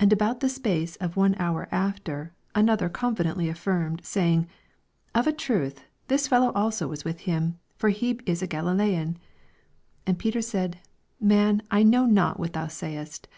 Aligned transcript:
59 0.00 0.04
And 0.04 0.12
about 0.12 0.40
the 0.40 0.48
space 0.48 0.96
of 0.96 1.16
one 1.16 1.34
honz 1.34 1.68
after, 1.70 2.34
another 2.56 2.88
confidently 2.88 3.48
affirmed, 3.48 4.04
saying, 4.04 4.48
Of 5.14 5.28
a 5.28 5.32
truth 5.32 5.84
this 6.08 6.26
feOmio 6.26 6.50
also 6.56 6.88
was 6.88 7.04
with 7.04 7.20
him; 7.20 7.56
for 7.76 7.90
he 7.90 8.18
is 8.26 8.42
a 8.42 8.48
Gulilaean, 8.48 9.10
60 9.12 9.20
And 10.08 10.18
Peter 10.18 10.42
said, 10.42 10.80
Man, 11.20 11.62
I 11.70 11.84
know 11.84 12.04
not 12.04 12.40
what 12.40 12.54
thou 12.54 12.66
sayest. 12.66 13.28